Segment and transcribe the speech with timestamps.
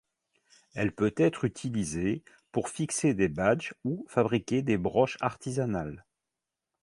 [0.73, 6.07] Elle peut être utilisée pour fixer des badges ou fabriquer des broches artisanales.